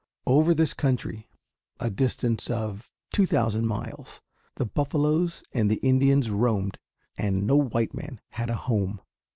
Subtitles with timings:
[0.25, 1.29] Over this country
[1.79, 4.19] a distance of two thousand miles
[4.55, 6.79] the buffaloes and the Indians roamed,
[7.19, 8.99] and no white man had a home.